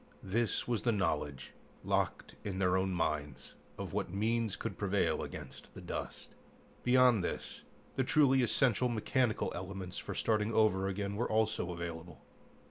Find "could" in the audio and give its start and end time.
4.55-4.75